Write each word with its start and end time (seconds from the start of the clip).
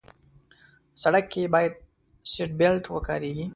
سړک 1.01 1.25
کې 1.33 1.51
باید 1.53 1.73
سیټ 2.31 2.51
بیلټ 2.59 2.83
وکارېږي. 2.89 3.45